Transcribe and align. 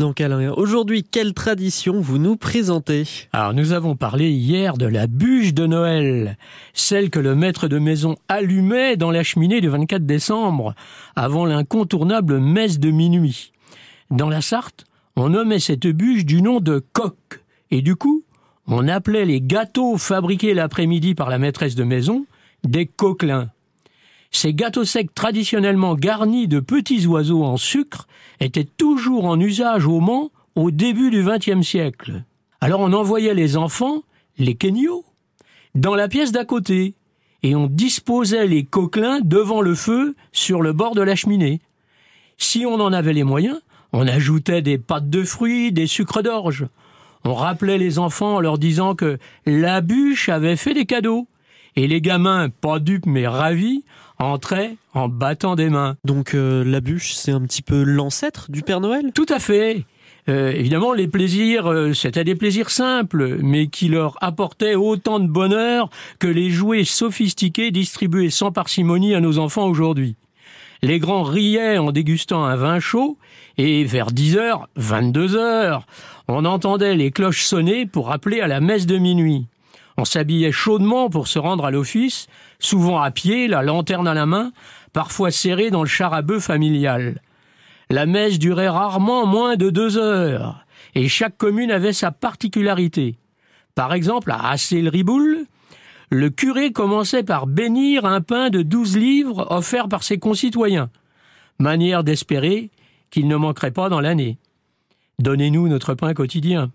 Donc 0.00 0.22
Alain, 0.22 0.50
aujourd'hui, 0.52 1.04
quelle 1.04 1.34
tradition 1.34 2.00
vous 2.00 2.16
nous 2.16 2.38
présentez? 2.38 3.04
Alors 3.34 3.52
nous 3.52 3.72
avons 3.72 3.96
parlé 3.96 4.30
hier 4.30 4.78
de 4.78 4.86
la 4.86 5.06
bûche 5.06 5.52
de 5.52 5.66
Noël, 5.66 6.38
celle 6.72 7.10
que 7.10 7.18
le 7.18 7.34
maître 7.34 7.68
de 7.68 7.78
maison 7.78 8.16
allumait 8.26 8.96
dans 8.96 9.10
la 9.10 9.22
cheminée 9.22 9.60
du 9.60 9.68
24 9.68 10.06
décembre, 10.06 10.74
avant 11.16 11.44
l'incontournable 11.44 12.38
messe 12.38 12.78
de 12.78 12.90
minuit. 12.90 13.52
Dans 14.10 14.30
la 14.30 14.40
Sarthe, 14.40 14.86
on 15.16 15.28
nommait 15.28 15.60
cette 15.60 15.86
bûche 15.86 16.24
du 16.24 16.40
nom 16.40 16.60
de 16.60 16.82
coq, 16.94 17.44
et 17.70 17.82
du 17.82 17.94
coup, 17.94 18.24
on 18.66 18.88
appelait 18.88 19.26
les 19.26 19.42
gâteaux 19.42 19.98
fabriqués 19.98 20.54
l'après-midi 20.54 21.14
par 21.14 21.28
la 21.28 21.36
maîtresse 21.36 21.74
de 21.74 21.84
maison 21.84 22.24
des 22.64 22.86
coquelins. 22.86 23.50
Ces 24.30 24.54
gâteaux 24.54 24.84
secs 24.84 25.14
traditionnellement 25.14 25.94
garnis 25.94 26.48
de 26.48 26.60
petits 26.60 27.06
oiseaux 27.06 27.44
en 27.44 27.56
sucre 27.56 28.06
étaient 28.38 28.64
toujours 28.64 29.24
en 29.24 29.38
usage 29.40 29.86
au 29.86 30.00
Mans 30.00 30.30
au 30.54 30.70
début 30.70 31.10
du 31.10 31.24
XXe 31.24 31.66
siècle. 31.66 32.24
Alors 32.60 32.80
on 32.80 32.92
envoyait 32.92 33.34
les 33.34 33.56
enfants, 33.56 34.02
les 34.38 34.54
kenyo, 34.54 35.04
dans 35.74 35.94
la 35.94 36.08
pièce 36.08 36.32
d'à 36.32 36.44
côté, 36.44 36.94
et 37.42 37.54
on 37.54 37.66
disposait 37.66 38.46
les 38.46 38.64
coquelins 38.64 39.20
devant 39.20 39.62
le 39.62 39.74
feu 39.74 40.14
sur 40.32 40.62
le 40.62 40.72
bord 40.72 40.94
de 40.94 41.02
la 41.02 41.16
cheminée. 41.16 41.60
Si 42.36 42.66
on 42.66 42.74
en 42.74 42.92
avait 42.92 43.12
les 43.12 43.24
moyens, 43.24 43.60
on 43.92 44.06
ajoutait 44.06 44.62
des 44.62 44.78
pâtes 44.78 45.10
de 45.10 45.24
fruits, 45.24 45.72
des 45.72 45.86
sucres 45.86 46.22
d'orge. 46.22 46.66
On 47.24 47.34
rappelait 47.34 47.78
les 47.78 47.98
enfants 47.98 48.36
en 48.36 48.40
leur 48.40 48.58
disant 48.58 48.94
que 48.94 49.18
la 49.46 49.80
bûche 49.80 50.28
avait 50.28 50.56
fait 50.56 50.74
des 50.74 50.86
cadeaux. 50.86 51.26
Et 51.76 51.86
les 51.86 52.00
gamins, 52.00 52.48
pas 52.48 52.78
dupes 52.78 53.06
mais 53.06 53.26
ravis, 53.26 53.84
entraient 54.18 54.76
en 54.94 55.08
battant 55.08 55.56
des 55.56 55.70
mains. 55.70 55.96
Donc 56.04 56.34
euh, 56.34 56.64
la 56.64 56.80
bûche, 56.80 57.12
c'est 57.14 57.32
un 57.32 57.40
petit 57.42 57.62
peu 57.62 57.82
l'ancêtre 57.82 58.50
du 58.50 58.62
Père 58.62 58.80
Noël? 58.80 59.12
Tout 59.14 59.26
à 59.28 59.38
fait. 59.38 59.84
Euh, 60.28 60.52
évidemment, 60.52 60.92
les 60.92 61.08
plaisirs, 61.08 61.66
euh, 61.66 61.92
c'était 61.94 62.24
des 62.24 62.34
plaisirs 62.34 62.70
simples, 62.70 63.38
mais 63.42 63.68
qui 63.68 63.88
leur 63.88 64.16
apportaient 64.20 64.74
autant 64.74 65.18
de 65.18 65.26
bonheur 65.26 65.90
que 66.18 66.28
les 66.28 66.50
jouets 66.50 66.84
sophistiqués 66.84 67.70
distribués 67.70 68.30
sans 68.30 68.52
parcimonie 68.52 69.14
à 69.14 69.20
nos 69.20 69.38
enfants 69.38 69.66
aujourd'hui. 69.66 70.16
Les 70.82 70.98
grands 70.98 71.22
riaient 71.22 71.78
en 71.78 71.92
dégustant 71.92 72.44
un 72.44 72.56
vin 72.56 72.80
chaud, 72.80 73.18
et 73.58 73.84
vers 73.84 74.12
10 74.12 74.36
heures, 74.36 74.68
22 74.76 75.36
heures, 75.36 75.86
on 76.28 76.44
entendait 76.44 76.94
les 76.94 77.10
cloches 77.10 77.44
sonner 77.44 77.86
pour 77.86 78.12
appeler 78.12 78.40
à 78.40 78.46
la 78.46 78.60
messe 78.60 78.86
de 78.86 78.96
minuit. 78.96 79.46
On 80.00 80.06
s'habillait 80.06 80.50
chaudement 80.50 81.10
pour 81.10 81.28
se 81.28 81.38
rendre 81.38 81.66
à 81.66 81.70
l'office, 81.70 82.26
souvent 82.58 83.02
à 83.02 83.10
pied, 83.10 83.48
la 83.48 83.60
lanterne 83.62 84.08
à 84.08 84.14
la 84.14 84.24
main, 84.24 84.50
parfois 84.94 85.30
serré 85.30 85.70
dans 85.70 85.82
le 85.82 85.88
char 85.88 86.14
à 86.14 86.22
bœuf 86.22 86.44
familial. 86.44 87.20
La 87.90 88.06
messe 88.06 88.38
durait 88.38 88.70
rarement 88.70 89.26
moins 89.26 89.56
de 89.56 89.68
deux 89.68 89.98
heures, 89.98 90.64
et 90.94 91.06
chaque 91.06 91.36
commune 91.36 91.70
avait 91.70 91.92
sa 91.92 92.12
particularité. 92.12 93.18
Par 93.74 93.92
exemple, 93.92 94.30
à 94.30 94.48
Assé-le-Riboul, 94.48 95.44
le 96.08 96.30
curé 96.30 96.72
commençait 96.72 97.22
par 97.22 97.46
bénir 97.46 98.06
un 98.06 98.22
pain 98.22 98.48
de 98.48 98.62
douze 98.62 98.96
livres 98.96 99.48
offert 99.50 99.86
par 99.86 100.02
ses 100.02 100.18
concitoyens, 100.18 100.88
manière 101.58 102.04
d'espérer 102.04 102.70
qu'il 103.10 103.28
ne 103.28 103.36
manquerait 103.36 103.70
pas 103.70 103.90
dans 103.90 104.00
l'année. 104.00 104.38
Donnez-nous 105.18 105.68
notre 105.68 105.92
pain 105.92 106.14
quotidien. 106.14 106.70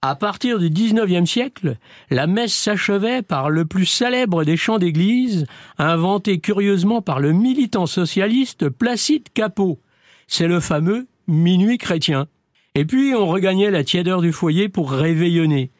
À 0.00 0.14
partir 0.14 0.60
du 0.60 0.70
XIXe 0.70 1.28
siècle, 1.28 1.76
la 2.08 2.28
messe 2.28 2.54
s'achevait 2.54 3.22
par 3.22 3.50
le 3.50 3.64
plus 3.64 3.84
célèbre 3.84 4.44
des 4.44 4.56
chants 4.56 4.78
d'église, 4.78 5.44
inventé 5.76 6.38
curieusement 6.38 7.02
par 7.02 7.18
le 7.18 7.32
militant 7.32 7.86
socialiste 7.86 8.68
Placide 8.68 9.28
Capot. 9.34 9.80
C'est 10.28 10.46
le 10.46 10.60
fameux 10.60 11.08
minuit 11.26 11.78
chrétien. 11.78 12.28
Et 12.76 12.84
puis 12.84 13.12
on 13.16 13.26
regagnait 13.26 13.72
la 13.72 13.82
tièdeur 13.82 14.20
du 14.20 14.30
foyer 14.30 14.68
pour 14.68 14.92
réveillonner. 14.92 15.72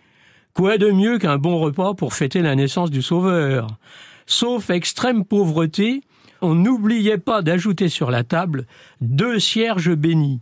Quoi 0.53 0.79
de 0.79 0.91
mieux 0.91 1.19
qu'un 1.19 1.39
bon 1.39 1.61
repas 1.61 1.95
pour 1.95 2.13
fêter 2.13 2.43
la 2.43 2.57
naissance 2.57 2.91
du 2.91 3.03
Sauveur? 3.03 3.69
Sauf 4.27 4.69
extrême 4.71 5.25
pauvreté, 5.25 6.01
on 6.41 6.57
n'oubliait 6.57 7.19
pas 7.19 7.41
d'ajouter 7.41 7.89
sur 7.89 8.11
la 8.11 8.25
table 8.25 8.67
deux 9.01 9.39
cierges 9.39 9.95
bénis. 9.95 10.41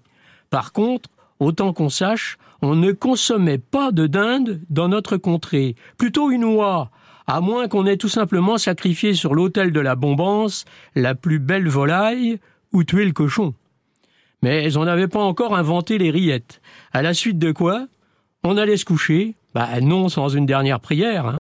Par 0.49 0.73
contre, 0.73 1.11
autant 1.41 1.73
qu'on 1.73 1.89
sache, 1.89 2.39
on 2.63 2.75
ne 2.75 2.93
consommait 2.93 3.59
pas 3.59 3.93
de 3.93 4.07
dinde 4.07 4.61
dans 4.71 4.89
notre 4.89 5.17
contrée, 5.17 5.75
plutôt 5.99 6.31
une 6.31 6.45
oie, 6.45 6.91
à 7.27 7.41
moins 7.41 7.69
qu'on 7.69 7.87
ait 7.87 7.97
tout 7.97 8.09
simplement 8.09 8.59
sacrifié 8.59 9.15
sur 9.15 9.35
l'autel 9.35 9.73
de 9.73 9.81
la 9.81 9.97
bombance 9.97 10.65
la 10.95 11.15
plus 11.15 11.39
belle 11.39 11.69
volaille 11.69 12.39
ou 12.73 12.85
tué 12.85 13.05
le 13.05 13.13
cochon. 13.13 13.55
Mais 14.43 14.77
on 14.77 14.85
n'avait 14.85 15.09
pas 15.09 15.23
encore 15.23 15.57
inventé 15.57 15.99
les 15.99 16.11
rillettes, 16.11 16.61
à 16.93 17.03
la 17.03 17.15
suite 17.15 17.39
de 17.39 17.53
quoi 17.53 17.87
on 18.45 18.57
allait 18.57 18.77
se 18.77 18.85
coucher, 18.85 19.35
bah 19.55 19.81
non 19.81 20.09
sans 20.09 20.29
une 20.29 20.47
dernière 20.47 20.79
prière. 20.79 21.27
Hein. 21.27 21.35